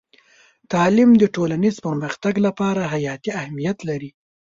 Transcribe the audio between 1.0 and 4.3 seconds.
د ټولنیز پرمختګ لپاره حیاتي اهمیت لري.